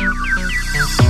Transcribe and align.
Música 0.00 1.09